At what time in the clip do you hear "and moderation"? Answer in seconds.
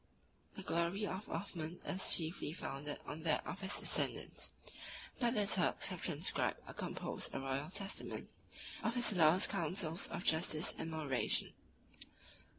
10.75-11.53